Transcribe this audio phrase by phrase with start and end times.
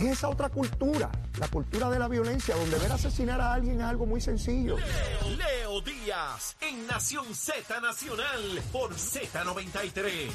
[0.00, 3.84] Es esa otra cultura, la cultura de la violencia, donde ver asesinar a alguien es
[3.84, 4.78] algo muy sencillo.
[4.78, 10.30] Leo, Leo Díaz en Nación Z Nacional por Z93.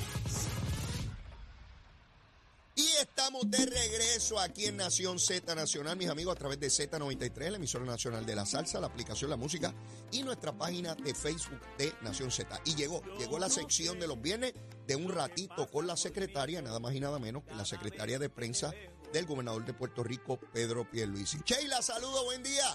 [2.75, 7.49] Y estamos de regreso aquí en Nación Z Nacional, mis amigos, a través de Z93,
[7.49, 9.73] la emisora nacional de la salsa, la aplicación La Música
[10.11, 12.61] y nuestra página de Facebook de Nación Z.
[12.65, 14.53] Y llegó, llegó la sección de los viernes
[14.85, 18.29] de un ratito con la secretaria, nada más y nada menos que la secretaria de
[18.29, 18.71] prensa
[19.15, 21.37] del gobernador de Puerto Rico, Pedro Pierluisi.
[21.45, 22.65] Sheila, saludo, buen día.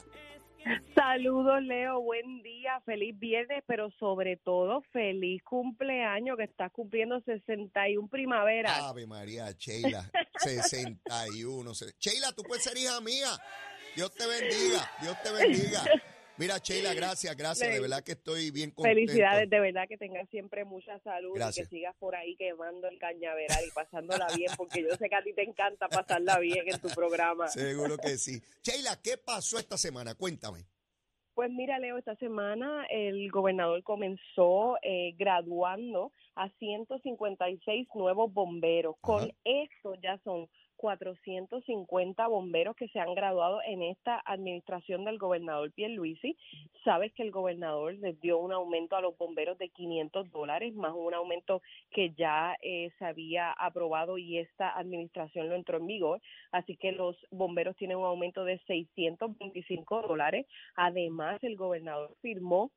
[0.95, 2.01] Saludos, Leo.
[2.01, 8.79] Buen día, feliz viernes, pero sobre todo feliz cumpleaños que estás cumpliendo 61 primaveras.
[8.81, 11.75] Ave María, Sheila, 61.
[11.75, 13.29] se- Sheila, tú puedes ser hija mía.
[13.97, 15.85] Dios te bendiga, Dios te bendiga.
[16.41, 17.71] Mira, Sheila, gracias, gracias.
[17.71, 18.99] De verdad que estoy bien contento.
[18.99, 21.67] Felicidades, de verdad que tengas siempre mucha salud Gracias.
[21.67, 25.17] y que sigas por ahí quemando el cañaveral y pasándola bien, porque yo sé que
[25.17, 27.49] a ti te encanta pasarla bien en tu programa.
[27.49, 28.41] Seguro que sí.
[28.63, 30.15] Sheila, ¿qué pasó esta semana?
[30.15, 30.65] Cuéntame.
[31.35, 38.97] Pues mira, Leo, esta semana el gobernador comenzó eh, graduando a 156 nuevos bomberos.
[39.03, 40.49] Con esto ya son
[40.81, 46.39] 450 bomberos que se han graduado en esta administración del gobernador Pierluisi.
[46.85, 50.95] Sabes que el gobernador les dio un aumento a los bomberos de 500 dólares, más
[50.97, 56.23] un aumento que ya eh, se había aprobado y esta administración lo entró en vigor.
[56.51, 60.47] Así que los bomberos tienen un aumento de 625 dólares.
[60.77, 62.71] Además, el gobernador firmó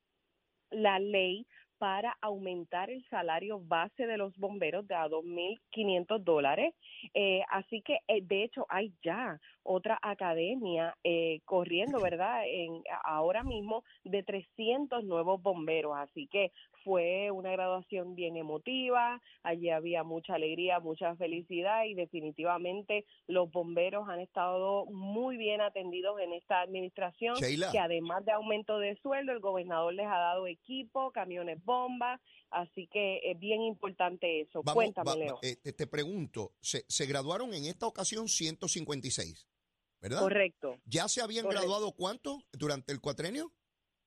[0.70, 1.46] la ley
[1.84, 6.74] para aumentar el salario base de los bomberos de a 2.500 dólares.
[7.12, 12.42] Eh, así que, eh, de hecho, hay ya otra academia eh, corriendo, ¿verdad?
[12.46, 15.94] En, ahora mismo de 300 nuevos bomberos.
[15.96, 16.52] Así que
[16.84, 19.20] fue una graduación bien emotiva.
[19.42, 26.20] Allí había mucha alegría, mucha felicidad y definitivamente los bomberos han estado muy bien atendidos
[26.20, 27.72] en esta administración Sheila.
[27.72, 32.20] que además de aumento de sueldo, el gobernador les ha dado equipo, camiones bomba,
[32.50, 34.62] así que es bien importante eso.
[34.62, 35.38] Vamos, Cuéntame, va- Leo.
[35.42, 39.46] eh, te, te pregunto, se, se graduaron en esta ocasión 156,
[40.08, 40.20] ¿verdad?
[40.20, 40.78] Correcto.
[40.84, 41.62] ¿Ya se habían Correcto.
[41.66, 43.52] graduado cuánto durante el cuatrenio?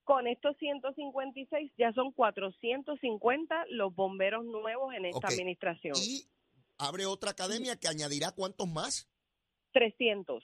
[0.03, 5.95] Con estos 156 ya son 450 los bomberos nuevos en esta administración.
[5.97, 6.29] Y
[6.77, 9.09] abre otra academia que añadirá cuántos más.
[9.73, 10.43] 300.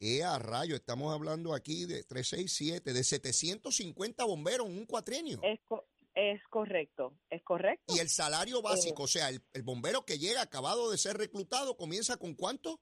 [0.00, 4.86] Eh, a rayo, estamos hablando aquí de 3, 6, 7, de 750 bomberos en un
[4.86, 5.40] cuatrenio.
[5.42, 7.94] Es, co- es correcto, es correcto.
[7.94, 11.76] Y el salario básico, o sea, el, el bombero que llega acabado de ser reclutado,
[11.76, 12.80] ¿comienza con cuánto?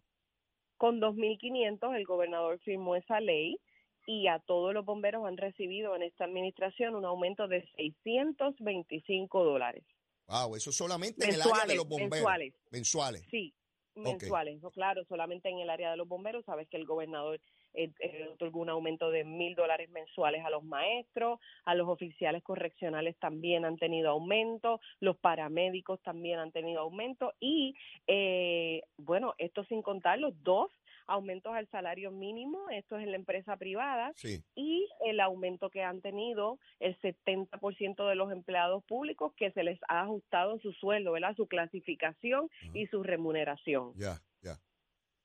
[0.83, 3.57] Con 2.500 el gobernador firmó esa ley
[4.05, 9.85] y a todos los bomberos han recibido en esta administración un aumento de 625 dólares.
[10.27, 12.11] Wow, eso solamente en el área de los bomberos.
[12.11, 12.55] mensuales.
[12.73, 13.23] Mensuales.
[13.31, 13.55] Sí,
[13.95, 14.61] mensuales.
[14.61, 16.45] No, claro, solamente en el área de los bomberos.
[16.47, 17.41] Sabes que el gobernador
[17.75, 22.43] eh, eh, otorgó un aumento de mil dólares mensuales a los maestros, a los oficiales
[22.43, 27.75] correccionales también han tenido aumento, los paramédicos también han tenido aumento y,
[28.07, 30.71] eh, bueno, esto sin contar los dos
[31.09, 34.41] aumentos al salario mínimo, esto es en la empresa privada, Sí.
[34.55, 39.81] y el aumento que han tenido el 70% de los empleados públicos que se les
[39.89, 41.35] ha ajustado su sueldo, ¿verdad?
[41.37, 43.93] Su clasificación y su remuneración.
[43.97, 44.57] Ya, ya.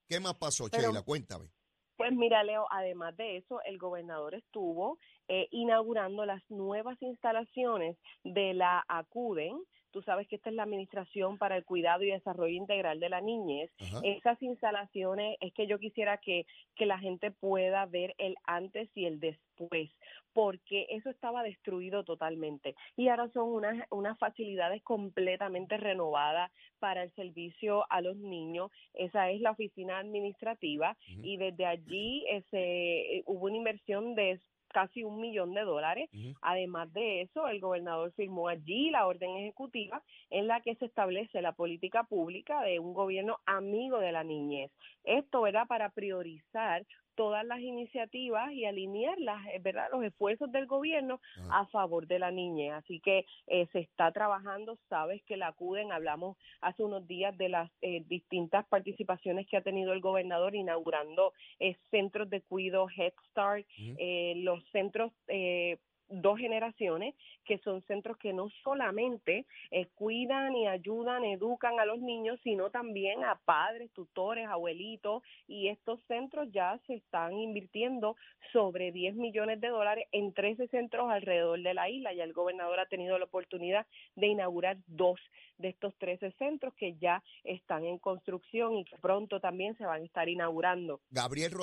[0.07, 1.03] ¿Qué más pasó, Pero- Sheila?
[1.03, 1.45] Cuéntame.
[1.97, 8.53] Pues mira, Leo, además de eso, el gobernador estuvo eh, inaugurando las nuevas instalaciones de
[8.53, 9.57] la ACUDEN.
[9.97, 13.19] Tú sabes que esta es la Administración para el Cuidado y Desarrollo Integral de la
[13.19, 13.71] Niñez.
[13.81, 13.99] Ajá.
[14.03, 19.05] Esas instalaciones es que yo quisiera que, que la gente pueda ver el antes y
[19.05, 19.89] el después,
[20.33, 22.75] porque eso estaba destruido totalmente.
[22.95, 28.69] Y ahora son unas, unas facilidades completamente renovadas para el servicio a los niños.
[28.93, 35.19] Esa es la oficina administrativa y desde allí ese, hubo una inversión de casi un
[35.19, 36.09] millón de dólares.
[36.41, 41.41] Además de eso, el gobernador firmó allí la orden ejecutiva en la que se establece
[41.41, 44.71] la política pública de un gobierno amigo de la niñez.
[45.03, 46.85] Esto, ¿verdad?, para priorizar
[47.17, 49.89] todas las iniciativas y alinear las, eh, ¿verdad?
[49.91, 51.19] los esfuerzos del gobierno
[51.49, 52.73] a favor de la niñez.
[52.73, 57.49] Así que eh, se está trabajando, sabes que la acuden, hablamos hace unos días de
[57.49, 63.13] las eh, distintas participaciones que ha tenido el gobernador inaugurando eh, centros de cuidado Head
[63.31, 65.77] Start, eh, los centros eh,
[66.09, 67.15] dos generaciones,
[67.45, 72.69] que son centros que no solamente eh, cuidan y ayudan, educan a los niños, sino
[72.69, 78.15] también a padres, tutores, abuelitos, y estos centros ya se están invirtiendo
[78.51, 82.13] sobre 10 millones de dólares en 13 centros alrededor de la isla.
[82.13, 85.19] Ya el gobernador ha tenido la oportunidad de inaugurar dos
[85.57, 90.01] de estos 13 centros que ya están en construcción y que pronto también se van
[90.01, 91.01] a estar inaugurando.
[91.09, 91.53] Gabriel,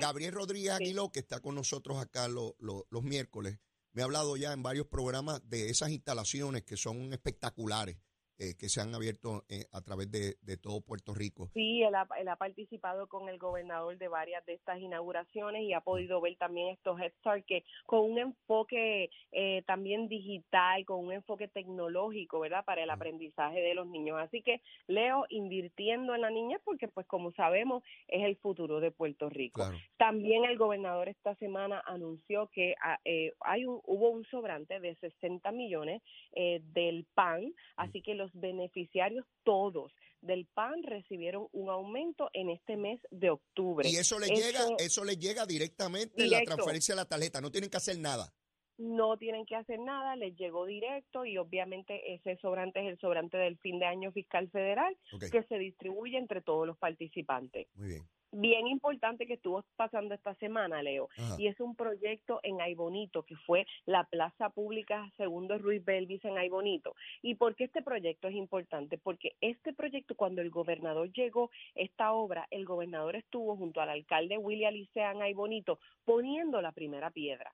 [0.00, 3.58] Gabriel Rodríguez Aguiló, que está con nosotros acá los miércoles,
[3.92, 7.96] me ha hablado ya en varios programas de esas instalaciones que son espectaculares.
[8.38, 11.48] Eh, que se han abierto eh, a través de, todo Puerto Rico.
[11.54, 15.72] Sí, él ha, él ha, participado con el gobernador de varias de estas inauguraciones y
[15.72, 21.06] ha podido ver también estos Head Start que con un enfoque eh, también digital, con
[21.06, 22.62] un enfoque tecnológico, ¿verdad?
[22.66, 24.18] Para el aprendizaje de los niños.
[24.20, 28.90] Así que Leo invirtiendo en la niña porque pues como sabemos es el futuro de
[28.90, 29.62] Puerto Rico.
[29.96, 32.98] También el gobernador esta semana anunció que ah,
[33.40, 36.02] hay un, hubo un sobrante de 60 millones
[36.34, 42.76] del PAN, así que los los beneficiarios todos del PAN recibieron un aumento en este
[42.76, 43.88] mes de octubre.
[43.88, 47.50] Y eso le llega, eso le llega directamente en la transferencia de la tarjeta, no
[47.50, 48.32] tienen que hacer nada.
[48.78, 53.38] No tienen que hacer nada, les llegó directo y obviamente ese sobrante es el sobrante
[53.38, 54.94] del fin de año fiscal federal
[55.32, 57.68] que se distribuye entre todos los participantes.
[57.74, 62.60] Muy bien bien importante que estuvo pasando esta semana, Leo, y es un proyecto en
[62.60, 66.94] Aybonito, que fue la Plaza Pública Segundo Ruiz Belvis en Aybonito.
[67.22, 68.98] ¿Y por qué este proyecto es importante?
[68.98, 74.38] Porque este proyecto, cuando el gobernador llegó, esta obra, el gobernador estuvo junto al alcalde
[74.38, 77.52] William Licea en Aybonito poniendo la primera piedra.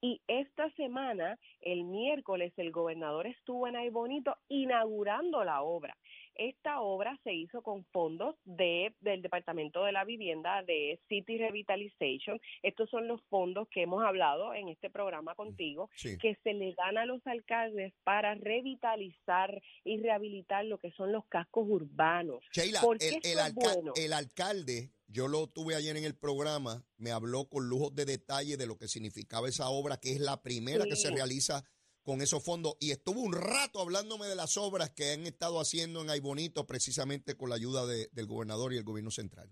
[0.00, 5.96] Y esta semana, el miércoles, el gobernador estuvo en Aybonito inaugurando la obra.
[6.34, 12.40] Esta obra se hizo con fondos de, del Departamento de la Vivienda de City Revitalization.
[12.62, 16.98] Estos son los fondos que hemos hablado en este programa contigo, que se le dan
[16.98, 22.42] a los alcaldes para revitalizar y rehabilitar lo que son los cascos urbanos.
[22.52, 22.80] Sheila,
[23.96, 28.56] el, alcalde yo lo tuve ayer en el programa, me habló con lujos de detalle
[28.56, 31.64] de lo que significaba esa obra, que es la primera que se realiza
[32.04, 36.02] con esos fondos y estuvo un rato hablándome de las obras que han estado haciendo
[36.02, 39.50] en Aybonito precisamente con la ayuda del gobernador y el gobierno central.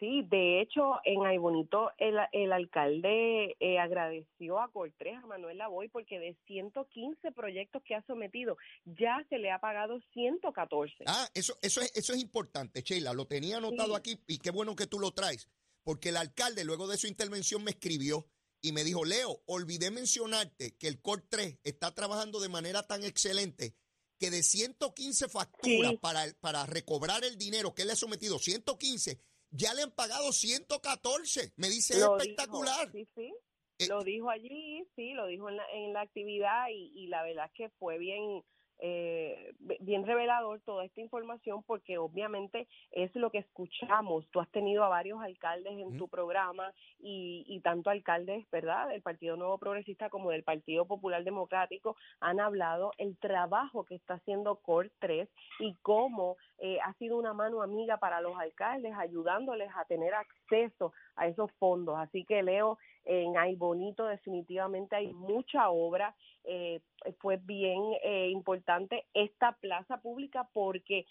[0.00, 5.88] Sí, de hecho, en Aybonito el, el alcalde eh, agradeció a Cortés, a Manuel Lavoy,
[5.88, 11.04] porque de 115 proyectos que ha sometido, ya se le ha pagado 114.
[11.06, 14.74] Ah, eso, eso, es, eso es importante, Sheila, lo tenía anotado aquí y qué bueno
[14.74, 15.48] que tú lo traes,
[15.84, 18.26] porque el alcalde luego de su intervención me escribió
[18.64, 23.04] y me dijo, Leo, olvidé mencionarte que el COR 3 está trabajando de manera tan
[23.04, 23.76] excelente
[24.18, 29.20] que de 115 facturas para, para recobrar el dinero que él le ha sometido, 115,
[29.50, 31.52] ya le han pagado 114.
[31.56, 32.90] Me dice, espectacular.
[32.90, 33.34] sí, sí.
[33.80, 37.22] Eh, lo dijo allí, sí, lo dijo en la, en la actividad y, y la
[37.22, 38.42] verdad es que fue bien
[38.78, 44.26] eh, bien revelador toda esta información porque obviamente es lo que escuchamos.
[44.30, 49.02] Tú has tenido a varios alcaldes en tu programa y, y tanto alcaldes, ¿verdad?, del
[49.02, 54.56] Partido Nuevo Progresista como del Partido Popular Democrático han hablado el trabajo que está haciendo
[54.56, 55.28] COR 3
[55.60, 60.92] y cómo eh, ha sido una mano amiga para los alcaldes, ayudándoles a tener acceso
[61.16, 61.96] a esos fondos.
[61.98, 66.14] Así que Leo, en Ay Bonito definitivamente hay mucha obra.
[66.44, 66.80] Eh,
[67.20, 71.06] fue bien eh, importante esta plaza pública porque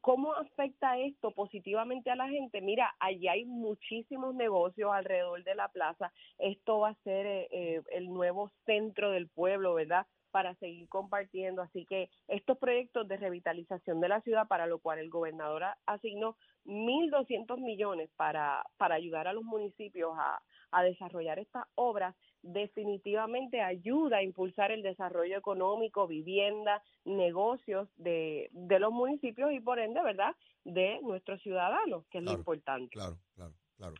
[0.00, 2.60] ¿cómo afecta esto positivamente a la gente?
[2.60, 6.12] Mira, allí hay muchísimos negocios alrededor de la plaza.
[6.38, 10.06] Esto va a ser eh, el nuevo centro del pueblo, ¿verdad?
[10.30, 11.62] para seguir compartiendo.
[11.62, 16.36] Así que estos proyectos de revitalización de la ciudad, para lo cual el gobernador asignó
[16.64, 24.18] 1.200 millones para, para ayudar a los municipios a, a desarrollar estas obras, definitivamente ayuda
[24.18, 30.34] a impulsar el desarrollo económico, vivienda, negocios de, de los municipios y por ende, ¿verdad?,
[30.64, 32.90] de nuestros ciudadanos, que es lo importante.
[32.90, 33.94] Claro, claro, claro.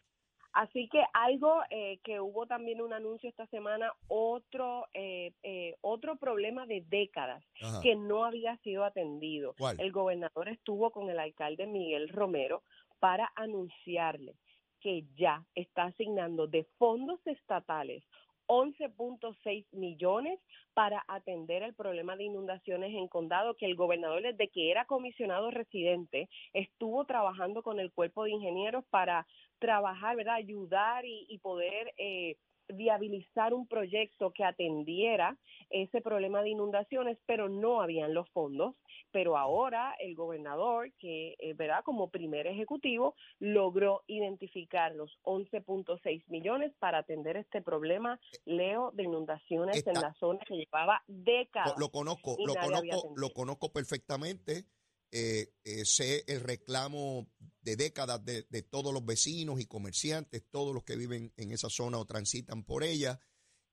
[0.53, 6.17] Así que algo eh, que hubo también un anuncio esta semana, otro eh, eh, otro
[6.17, 7.45] problema de décadas
[7.83, 9.55] que no había sido atendido.
[9.79, 12.65] El gobernador estuvo con el alcalde Miguel Romero
[12.99, 14.35] para anunciarle
[14.81, 18.05] que ya está asignando de fondos estatales
[18.49, 20.41] 11.6 millones
[20.75, 25.51] para atender el problema de inundaciones en condado que el gobernador desde que era comisionado
[25.51, 29.27] residente estuvo trabajando con el cuerpo de ingenieros para
[29.59, 30.35] trabajar, ¿verdad?
[30.35, 32.37] Ayudar y, poder eh,
[32.69, 35.37] viabilizar un proyecto que atendiera
[35.71, 38.75] ese problema de inundaciones, pero no habían los fondos.
[39.11, 46.73] Pero ahora el gobernador, que eh, verá como primer ejecutivo, logró identificar los 11.6 millones
[46.79, 51.75] para atender este problema, Leo, de inundaciones en la zona que llevaba décadas.
[51.79, 54.65] Lo conozco, lo conozco, lo conozco perfectamente.
[55.11, 60.85] Eh, eh, sé el reclamo de décadas de, todos los vecinos y comerciantes, todos los
[60.85, 63.21] que viven en esa zona o transitan por ella.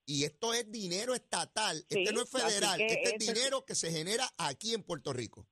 [0.05, 3.91] Y esto es dinero estatal, Sí, este no es federal, este es dinero que se
[3.91, 5.47] genera aquí en Puerto Rico.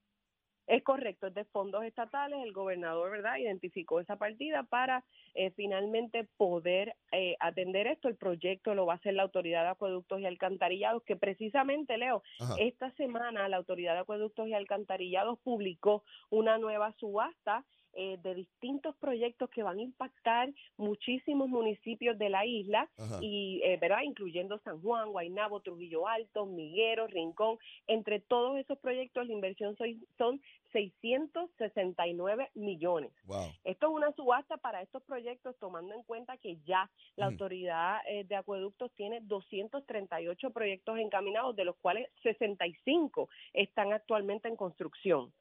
[0.68, 2.40] Es correcto, es de fondos estatales.
[2.44, 5.04] El gobernador, ¿verdad?, identificó esa partida para
[5.34, 8.08] eh, finalmente poder eh, atender esto.
[8.08, 12.24] El proyecto lo va a hacer la Autoridad de Acueductos y Alcantarillados, que precisamente, Leo,
[12.40, 12.56] Ajá.
[12.60, 18.96] esta semana la Autoridad de Acueductos y Alcantarillados publicó una nueva subasta eh, de distintos
[18.98, 23.20] proyectos que van a impactar muchísimos municipios de la isla Ajá.
[23.22, 27.58] y eh, verdad incluyendo San Juan, Guaynabo, Trujillo Alto, Miguero, Rincón,
[27.88, 33.12] entre todos esos proyectos la inversión soy- son 669 millones.
[33.26, 33.46] Wow.
[33.64, 38.24] Esto es una subasta para estos proyectos tomando en cuenta que ya la autoridad eh,
[38.24, 45.32] de acueductos tiene 238 proyectos encaminados, de los cuales 65 están actualmente en construcción.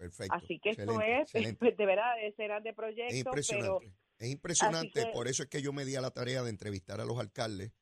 [0.00, 0.34] Perfecto.
[0.34, 1.72] Así que esto es excelente.
[1.76, 3.94] de verdad decenas de Es proyectos, pero impresionante.
[4.18, 7.02] Es impresionante, que- por eso es que yo me di a la tarea de entrevistar
[7.02, 7.72] a los alcaldes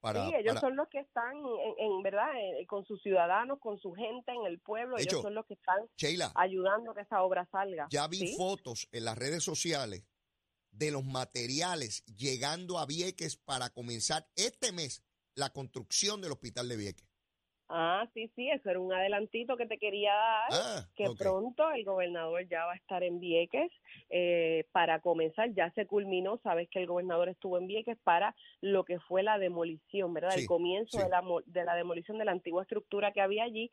[0.00, 3.60] para, sí, ellos para- son los que están en, en verdad eh, con sus ciudadanos,
[3.60, 6.94] con su gente en el pueblo, ellos hecho, son los que están Sheila, ayudando a
[6.96, 7.86] que esa obra salga.
[7.90, 8.34] ya vi ¿sí?
[8.36, 10.04] fotos en las redes sociales
[10.72, 15.04] de los materiales llegando a Vieques para comenzar este mes
[15.36, 17.11] la construcción del hospital de Vieques.
[17.74, 20.48] Ah, sí, sí, eso era un adelantito que te quería dar.
[20.52, 23.72] Ah, que pronto el gobernador ya va a estar en Vieques
[24.10, 28.84] eh, para comenzar, ya se culminó, sabes que el gobernador estuvo en Vieques para lo
[28.84, 30.32] que fue la demolición, ¿verdad?
[30.32, 31.04] Sí, el comienzo sí.
[31.04, 33.70] de, la, de la demolición de la antigua estructura que había allí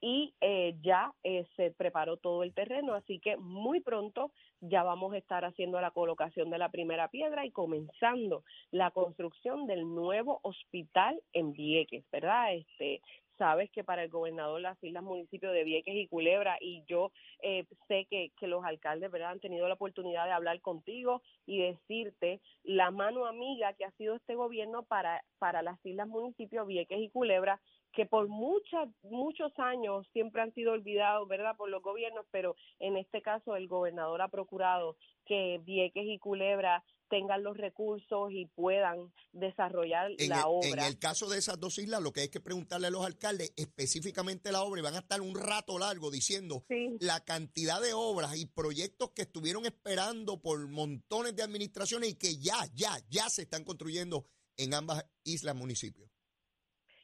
[0.00, 5.12] y eh, ya eh, se preparó todo el terreno, así que muy pronto ya vamos
[5.12, 10.40] a estar haciendo la colocación de la primera piedra y comenzando la construcción del nuevo
[10.42, 12.54] hospital en Vieques, ¿verdad?
[12.54, 13.02] Este,
[13.40, 17.10] sabes que para el gobernador las islas municipios de Vieques y Culebra y yo
[17.42, 21.62] eh, sé que, que los alcaldes verdad han tenido la oportunidad de hablar contigo y
[21.62, 27.00] decirte la mano amiga que ha sido este gobierno para para las islas municipios Vieques
[27.00, 27.58] y Culebra
[27.94, 32.98] que por muchas muchos años siempre han sido olvidados verdad por los gobiernos pero en
[32.98, 39.12] este caso el gobernador ha procurado que Vieques y Culebra tengan los recursos y puedan
[39.32, 42.28] desarrollar En la el, obra en el caso de esas dos islas, lo que hay
[42.30, 46.10] que preguntarle a los alcaldes específicamente la obra y van a estar un rato largo
[46.10, 52.10] diciendo sí la cantidad de obras y proyectos que estuvieron esperando por montones de administraciones
[52.10, 54.24] y que ya, ya, ya se están construyendo
[54.56, 56.10] en ambas islas municipios.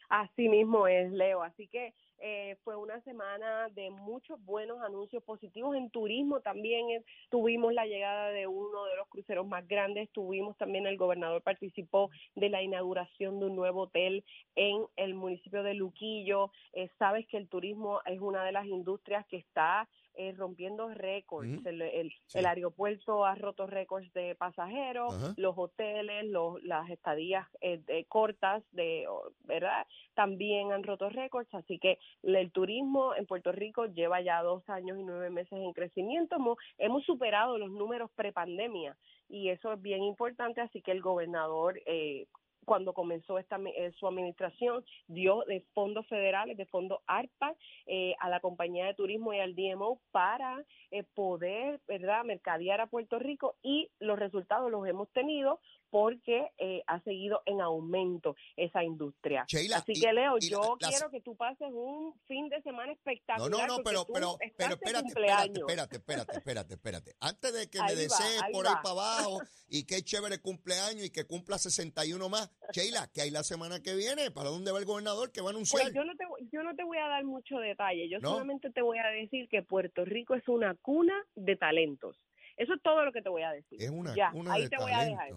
[0.08, 1.42] Así mismo es, Leo.
[1.42, 5.76] Así que eh, fue una semana de muchos buenos anuncios positivos.
[5.76, 10.10] En turismo también tuvimos la llegada de uno de los cruceros más grandes.
[10.10, 15.62] Tuvimos también, el gobernador participó de la inauguración de un nuevo hotel en el municipio
[15.62, 16.50] de Luquillo.
[16.72, 21.64] Eh, sabes que el turismo es una de las industrias que está eh, rompiendo récords.
[21.66, 22.38] El, el- Sí.
[22.38, 28.62] el aeropuerto ha roto récords de pasajeros, los hoteles, los, las estadías eh, de- cortas,
[28.72, 29.06] de,
[29.44, 29.86] ¿verdad?
[30.14, 34.98] También han roto récords, así que el turismo en Puerto Rico lleva ya dos años
[34.98, 36.36] y nueve meses en crecimiento.
[36.36, 38.96] Hemos, hemos superado los números prepandemia
[39.28, 42.26] y eso es bien importante, así que el gobernador eh,
[42.66, 47.54] cuando comenzó esta eh, su administración dio de fondos federales, de fondos ARPA
[47.86, 52.88] eh, a la compañía de turismo y al DMO para eh, poder, ¿verdad?, mercadear a
[52.88, 58.82] Puerto Rico y los resultados los hemos tenido porque eh, ha seguido en aumento esa
[58.84, 59.44] industria.
[59.48, 62.92] Sheila, Así que Leo, y yo quiero que tú pases un fin de semana No,
[62.92, 63.50] espectacular.
[63.50, 67.14] no, no, porque pero, pero, pero espérate, espérate, espérate, espérate, espérate, espérate.
[67.20, 71.10] Antes de que me Ahí desees por ahí para abajo y qué chévere cumpleaños y
[71.10, 72.50] que cumpla 61 más.
[72.72, 74.30] Sheila, que hay la semana que viene?
[74.30, 75.30] ¿Para dónde va el gobernador?
[75.32, 75.82] que va a anunciar?
[75.82, 78.30] Pues yo no te voy- yo no te voy a dar mucho detalle, yo ¿No?
[78.32, 82.16] solamente te voy a decir que Puerto Rico es una cuna de talentos.
[82.56, 83.82] Eso es todo lo que te voy a decir.
[83.82, 85.30] es una ya, cuna ahí de te voy a dejar.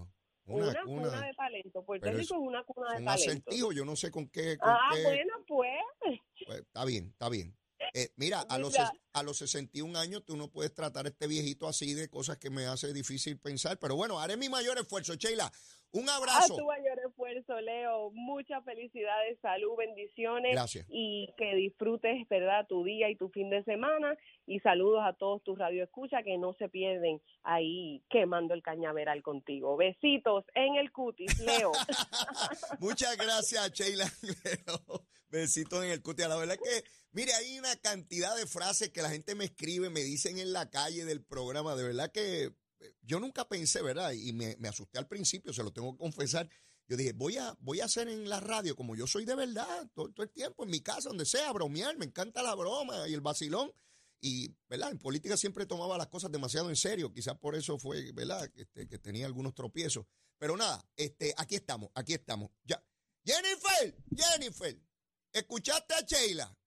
[0.49, 1.83] Una, Una, cuna, cuna de talento.
[1.85, 3.11] Puerto Rico es una cuna de un talento.
[3.31, 4.57] acertijo, yo no sé con qué.
[4.57, 5.69] Con Ah, qué- bueno, pues.
[6.45, 7.55] pues, está bien, está bien.
[7.93, 8.75] Eh, mira, a los,
[9.13, 12.49] a los 61 años tú no puedes tratar a este viejito así de cosas que
[12.49, 15.13] me hace difícil pensar, pero bueno, haré mi mayor esfuerzo.
[15.15, 15.51] Sheila,
[15.91, 16.57] un A abrazo.
[16.65, 16.88] mayor
[17.29, 18.11] esfuerzo, Leo.
[18.11, 20.51] Muchas felicidades, salud, bendiciones.
[20.53, 20.85] Gracias.
[20.89, 24.17] Y que disfrutes, ¿verdad?, tu día y tu fin de semana.
[24.45, 29.77] Y saludos a todos tus radioescuchas que no se pierden ahí quemando el cañaveral contigo.
[29.77, 31.71] Besitos en el cutis, Leo.
[32.79, 34.05] Muchas gracias, Sheila.
[35.29, 36.23] Besitos en el cuti.
[36.23, 39.89] La verdad es que, mire, hay una cantidad de frases que la gente me escribe,
[39.89, 41.75] me dicen en la calle del programa.
[41.75, 42.45] De verdad que
[42.79, 44.11] eh, yo nunca pensé, ¿verdad?
[44.13, 46.49] Y me, me asusté al principio, se lo tengo que confesar.
[46.89, 49.87] Yo dije, voy a, voy a hacer en la radio como yo soy de verdad,
[49.93, 51.95] todo, el tiempo, en mi casa, donde sea, bromear.
[51.97, 53.71] Me encanta la broma y el vacilón.
[54.21, 54.89] Y, ¿verdad?
[54.91, 57.13] En política siempre tomaba las cosas demasiado en serio.
[57.13, 58.51] Quizás por eso fue, ¿verdad?
[58.55, 60.07] Este, que tenía algunos tropiezos.
[60.39, 62.49] Pero nada, este, aquí estamos, aquí estamos.
[62.63, 62.83] Ya,
[63.23, 64.81] Jennifer, Jennifer,
[65.31, 66.57] escuchaste a Sheila.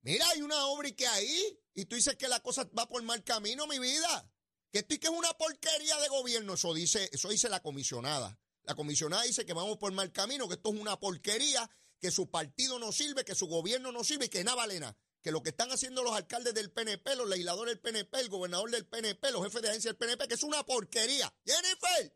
[0.00, 3.02] Mira, hay una obra y que ahí, y tú dices que la cosa va por
[3.02, 4.32] mal camino, mi vida.
[4.72, 8.38] Que esto y que es una porquería de gobierno, eso dice, eso dice la comisionada.
[8.68, 12.30] La comisionada dice que vamos por mal camino, que esto es una porquería, que su
[12.30, 14.94] partido no sirve, que su gobierno no sirve y que nada vale nada.
[15.22, 18.70] Que lo que están haciendo los alcaldes del PNP, los legisladores del PNP, el gobernador
[18.70, 21.32] del PNP, los jefes de agencia del PNP, que es una porquería.
[21.46, 22.14] Jennifer,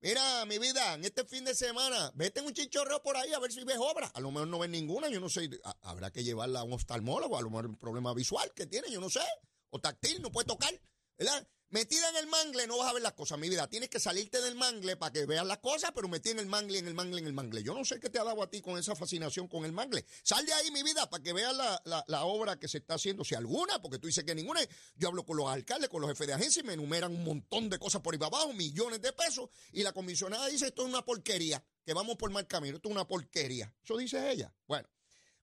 [0.00, 3.40] Mira, mi vida, en este fin de semana, vete en un chichorreo por ahí a
[3.40, 4.06] ver si ves obra.
[4.14, 5.50] A lo mejor no ves ninguna, yo no sé.
[5.82, 9.00] Habrá que llevarla a un oftalmólogo, a lo mejor un problema visual que tiene, yo
[9.00, 9.24] no sé.
[9.70, 10.72] O táctil, no puede tocar.
[11.18, 11.48] ¿Verdad?
[11.70, 13.68] Metida en el mangle no vas a ver las cosas, mi vida.
[13.68, 16.78] Tienes que salirte del mangle para que veas las cosas, pero metida en el mangle,
[16.78, 17.62] en el mangle, en el mangle.
[17.62, 20.06] Yo no sé qué te ha dado a ti con esa fascinación con el mangle.
[20.22, 23.34] Sal de ahí, mi vida, para que veas la, obra que se está haciendo, si
[23.34, 24.60] alguna, porque tú dices que ninguna.
[24.96, 27.68] Yo hablo con los alcaldes, con los jefes de agencia y me enumeran un montón
[27.68, 30.88] de cosas por ahí para abajo, millones de pesos, y la comisionada dice esto es
[30.88, 33.74] una porquería, que vamos por mal camino, esto es una porquería.
[33.84, 34.54] Eso dice ella.
[34.66, 34.88] Bueno,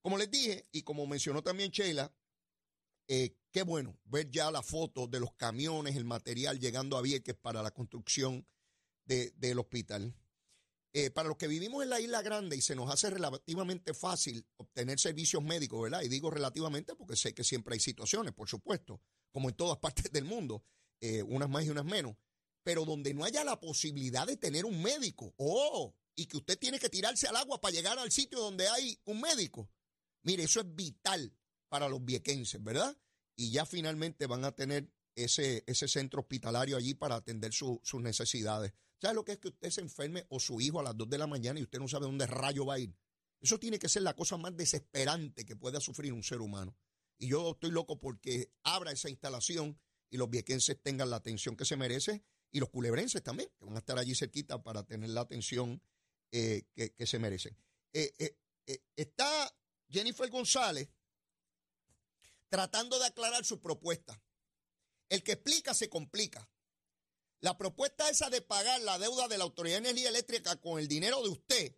[0.02, 2.12] como les dije, y como mencionó también Sheila,
[3.08, 7.36] eh, qué bueno ver ya la foto de los camiones, el material llegando a Vieques
[7.36, 8.46] para la construcción
[9.06, 10.16] del hospital.
[10.98, 14.48] Eh, para los que vivimos en la isla grande y se nos hace relativamente fácil
[14.56, 16.02] obtener servicios médicos, ¿verdad?
[16.02, 20.10] Y digo relativamente porque sé que siempre hay situaciones, por supuesto, como en todas partes
[20.12, 20.64] del mundo,
[21.02, 22.16] eh, unas más y unas menos,
[22.64, 26.80] pero donde no haya la posibilidad de tener un médico, oh, y que usted tiene
[26.80, 29.70] que tirarse al agua para llegar al sitio donde hay un médico.
[30.24, 31.36] Mire, eso es vital
[31.70, 32.98] para los viequenses, ¿verdad?
[33.36, 38.74] Y ya finalmente van a tener ese, ese centro hospitalario allí para atender sus necesidades.
[39.02, 41.18] ¿Sabe lo que es que usted se enferme o su hijo a las 2 de
[41.18, 42.96] la mañana y usted no sabe dónde rayo va a ir?
[43.40, 46.76] Eso tiene que ser la cosa más desesperante que pueda sufrir un ser humano.
[47.18, 49.80] Y yo estoy loco porque abra esa instalación
[50.10, 53.76] y los viequenses tengan la atención que se merece y los culebrenses también, que van
[53.76, 55.82] a estar allí cerquita para tener la atención
[56.32, 57.56] eh, que, se merecen.
[57.94, 58.14] Eh,
[58.66, 59.54] eh, está
[59.90, 60.90] Jennifer González
[62.50, 64.22] tratando de aclarar su propuesta.
[65.10, 66.50] El que explica se complica.
[67.42, 70.88] La propuesta esa de pagar la deuda de la Autoridad de Energía Eléctrica con el
[70.88, 71.78] dinero de usted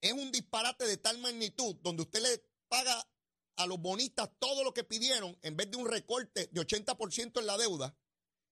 [0.00, 3.08] es un disparate de tal magnitud donde usted le paga
[3.56, 7.46] a los bonistas todo lo que pidieron en vez de un recorte de 80% en
[7.46, 7.96] la deuda.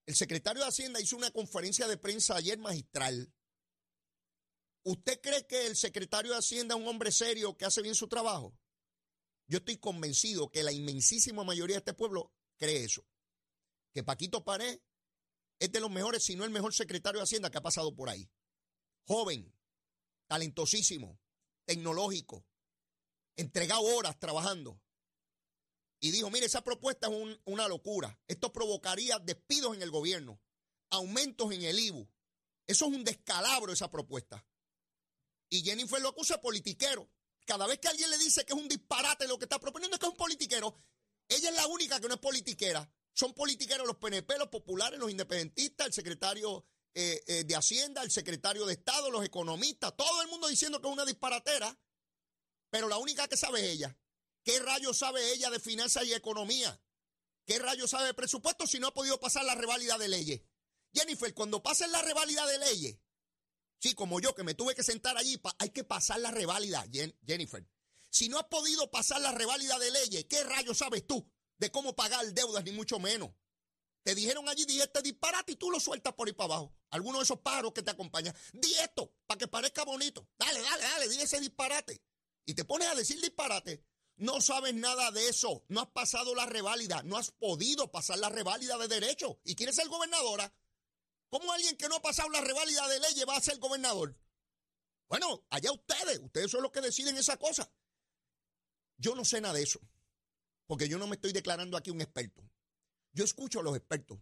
[0.05, 3.33] El secretario de Hacienda hizo una conferencia de prensa ayer magistral.
[4.83, 8.07] ¿Usted cree que el secretario de Hacienda es un hombre serio que hace bien su
[8.07, 8.57] trabajo?
[9.47, 13.05] Yo estoy convencido que la inmensísima mayoría de este pueblo cree eso.
[13.93, 14.79] Que Paquito Pared
[15.59, 18.09] es de los mejores, si no el mejor secretario de Hacienda que ha pasado por
[18.09, 18.29] ahí.
[19.05, 19.53] Joven,
[20.27, 21.19] talentosísimo,
[21.65, 22.45] tecnológico,
[23.37, 24.81] entregado horas trabajando.
[25.99, 28.19] Y dijo, mire, esa propuesta es una locura.
[28.27, 30.39] Esto provocaría despidos en el gobierno,
[30.89, 32.07] aumentos en el IBU.
[32.67, 34.45] Eso es un descalabro esa propuesta.
[35.49, 37.09] Y Jennifer lo acusa politiquero.
[37.47, 40.01] Cada vez que alguien le dice que es un disparate lo que está proponiendo es
[40.01, 40.83] que es un politiquero,
[41.29, 42.91] ella es la única que no es politiquera.
[43.13, 48.11] Son politiqueros los PNP, los populares, los independentistas, el secretario eh, eh, de Hacienda, el
[48.11, 51.79] secretario de Estado, los economistas, todo el mundo diciendo que es una disparatera,
[52.69, 53.97] pero la única que sabe es ella.
[54.43, 56.81] ¿Qué rayos sabe ella de finanzas y economía?
[57.45, 60.41] ¿Qué rayos sabe de presupuesto si no ha podido pasar la reválida de leyes?
[60.93, 62.99] Jennifer, cuando pasen la reválida de leyes,
[63.79, 66.85] Sí, como yo, que me tuve que sentar allí, hay que pasar la reválida,
[67.25, 67.65] Jennifer.
[68.09, 71.95] Si no has podido pasar la reválida de leyes, ¿qué rayos sabes tú de cómo
[71.95, 73.31] pagar deudas, ni mucho menos?
[74.03, 76.73] Te dijeron allí, di este disparate y tú lo sueltas por ahí para abajo.
[76.91, 78.33] Alguno de esos pájaros que te acompañan.
[78.53, 80.29] Di esto, para que parezca bonito.
[80.39, 82.01] Dale, dale, dale, di ese disparate.
[82.45, 83.83] Y te pones a decir disparate.
[84.15, 85.65] No sabes nada de eso.
[85.67, 87.03] No has pasado la reválida.
[87.03, 89.41] No has podido pasar la reválida de derecho.
[89.43, 90.53] Y quieres ser gobernadora.
[91.29, 94.17] ¿Cómo alguien que no ha pasado la reválida de leyes va a ser gobernador?
[95.09, 97.71] Bueno, allá ustedes, ustedes son los que deciden esa cosa.
[98.97, 99.79] Yo no sé nada de eso,
[100.65, 102.43] porque yo no me estoy declarando aquí un experto.
[103.11, 104.19] Yo escucho a los expertos.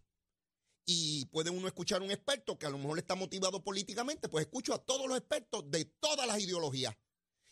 [0.87, 4.45] Y puede uno escuchar a un experto que a lo mejor está motivado políticamente, pues
[4.45, 6.95] escucho a todos los expertos de todas las ideologías.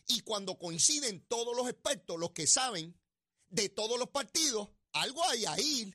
[0.06, 2.96] Y cuando coinciden todos los expertos, los que saben
[3.48, 5.94] de todos los partidos, algo hay ahí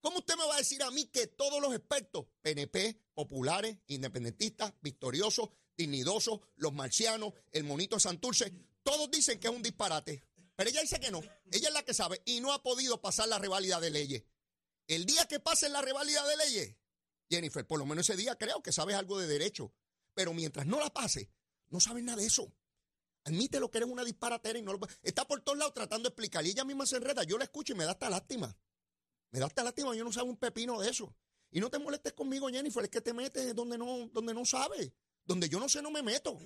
[0.00, 4.72] ¿Cómo usted me va a decir a mí que todos los expertos, PNP, populares, independentistas,
[4.80, 10.22] victoriosos, dignidosos, los marcianos, el monito Santurce, todos dicen que es un disparate?
[10.54, 11.20] Pero ella dice que no.
[11.50, 14.24] Ella es la que sabe y no ha podido pasar la reválida de leyes.
[14.86, 16.76] El día que pase la reválida de leyes,
[17.28, 19.74] Jennifer, por lo menos ese día creo que sabes algo de derecho.
[20.14, 21.30] Pero mientras no la pase,
[21.68, 22.52] no sabes nada de eso.
[23.24, 24.78] Admite lo que eres una disparatera y no lo...
[25.02, 27.24] Está por todos lados tratando de explicar y ella misma se enreda.
[27.24, 28.56] Yo la escucho y me da hasta lástima.
[29.36, 31.14] Me da hasta lástima, yo no sé un pepino de eso.
[31.50, 34.90] Y no te molestes conmigo, Jennifer, es que te metes donde no, donde no sabes.
[35.26, 36.38] Donde yo no sé, no me meto.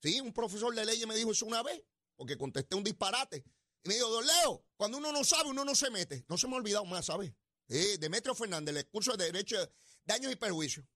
[0.00, 1.82] Sí, un profesor de leyes me dijo eso una vez,
[2.14, 3.44] porque contesté un disparate.
[3.82, 6.24] Y me dijo, Don Leo, cuando uno no sabe, uno no se mete.
[6.28, 7.32] No se me ha olvidado más, ¿sabes?
[7.66, 9.56] Demetrio Fernández, el curso de Derecho,
[10.04, 10.86] Daños y Perjuicios.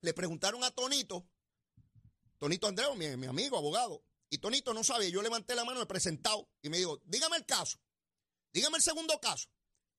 [0.00, 1.28] Le preguntaron a Tonito,
[2.38, 5.86] Tonito Andreu, mi, mi amigo, abogado, y Tonito no sabe, yo levanté la mano, he
[5.86, 7.78] presentado, y me dijo, dígame el caso,
[8.50, 9.50] dígame el segundo caso,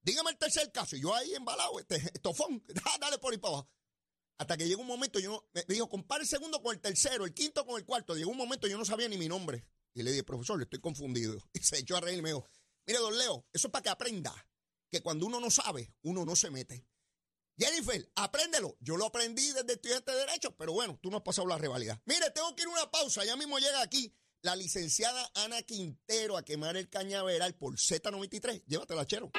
[0.01, 0.95] dígame el tercer caso.
[0.95, 2.63] Y yo ahí embalado, este, estofón,
[2.99, 3.69] dale por ahí para abajo.
[4.37, 7.25] Hasta que llegó un momento, yo no, me dijo, compare el segundo con el tercero,
[7.25, 8.15] el quinto con el cuarto.
[8.15, 9.67] Llegó un momento, yo no sabía ni mi nombre.
[9.93, 11.37] Y le dije, profesor, estoy confundido.
[11.53, 12.47] Y se echó a reír y me dijo,
[12.87, 14.33] mire, don Leo, eso es para que aprenda
[14.89, 16.85] que cuando uno no sabe, uno no se mete.
[17.57, 18.75] Jennifer, apréndelo.
[18.79, 22.01] Yo lo aprendí desde estudiante de Derecho, pero bueno, tú no has pasado la rivalidad.
[22.05, 23.23] Mire, tengo que ir a una pausa.
[23.23, 24.11] Ya mismo llega aquí
[24.41, 28.63] la licenciada Ana Quintero a quemar el cañaveral por Z93.
[28.65, 29.31] Llévatela, chero.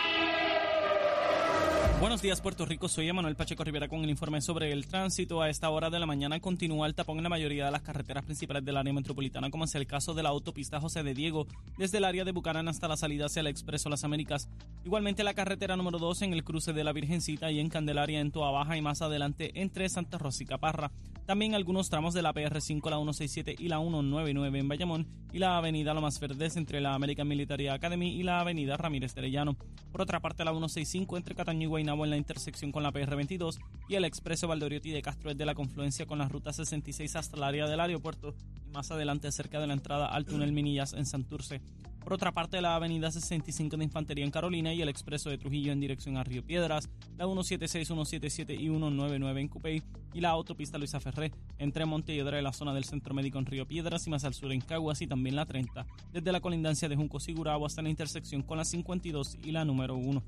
[2.02, 2.88] Buenos días, Puerto Rico.
[2.88, 5.40] Soy Emanuel Pacheco Rivera con el informe sobre el tránsito.
[5.40, 8.24] A esta hora de la mañana continúa el tapón en la mayoría de las carreteras
[8.24, 11.46] principales del área metropolitana, como es el caso de la autopista José de Diego,
[11.78, 14.48] desde el área de Bucarán hasta la salida hacia el Expreso Las Américas.
[14.84, 18.32] Igualmente la carretera número 2 en el cruce de la Virgencita y en Candelaria en
[18.32, 20.90] Toa Baja y más adelante entre Santa Rosa y Caparra.
[21.24, 25.56] También algunos tramos de la PR5, la 167 y la 199 en Bayamón y la
[25.56, 29.56] avenida Lomas Verdes entre la American Military Academy y la avenida Ramírez Terellano.
[29.92, 33.59] Por otra parte, la 165 entre Cataño y Guaynabo en la intersección con la PR22
[33.88, 37.37] y el expreso Valdoriotti de Castro es de la confluencia con la ruta 66 hasta
[37.37, 38.35] el área del aeropuerto
[38.66, 41.61] y más adelante cerca de la entrada al túnel Minillas en Santurce.
[42.02, 45.70] Por otra parte, la avenida 65 de Infantería en Carolina y el expreso de Trujillo
[45.70, 50.78] en dirección a Río Piedras, la 176, 177 y 199 en Cupey y la autopista
[50.78, 54.24] Luisa Ferré entre Montelledra y la zona del Centro Médico en Río Piedras y más
[54.24, 57.83] al sur en Caguas y también la 30, desde la colindancia de Junco Sigurabo hasta
[57.83, 60.22] la intersección con la 52 y la número 1.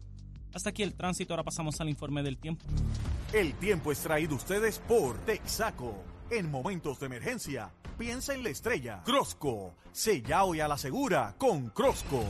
[0.54, 2.64] Hasta aquí el tránsito, ahora pasamos al informe del tiempo.
[3.32, 6.04] El tiempo es traído ustedes por Texaco.
[6.30, 9.02] En momentos de emergencia, piensa en la estrella.
[9.04, 12.22] Crosco, sella hoy a la segura con Crosco.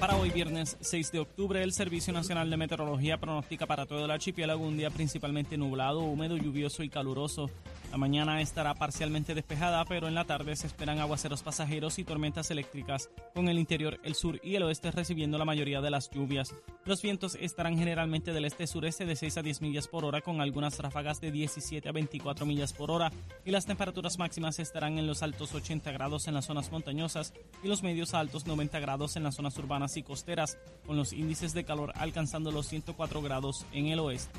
[0.00, 4.10] Para hoy viernes 6 de octubre, el Servicio Nacional de Meteorología pronostica para todo el
[4.10, 7.50] archipiélago un día principalmente nublado, húmedo, lluvioso y caluroso.
[7.90, 12.52] La mañana estará parcialmente despejada, pero en la tarde se esperan aguaceros pasajeros y tormentas
[12.52, 16.54] eléctricas, con el interior, el sur y el oeste recibiendo la mayoría de las lluvias.
[16.84, 20.78] Los vientos estarán generalmente del este-sureste de 6 a 10 millas por hora, con algunas
[20.78, 23.10] ráfagas de 17 a 24 millas por hora,
[23.44, 27.66] y las temperaturas máximas estarán en los altos 80 grados en las zonas montañosas y
[27.66, 31.54] los medios a altos 90 grados en las zonas urbanas y costeras, con los índices
[31.54, 34.38] de calor alcanzando los 104 grados en el oeste.